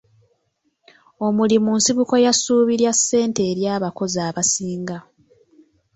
Omulimi 1.25 1.69
nsibuko 1.77 2.15
ya 2.25 2.33
ssuubi 2.35 2.73
lya 2.81 2.93
ssente 2.97 3.41
eri 3.51 3.63
abakozi 3.75 4.17
abasinga. 4.29 4.97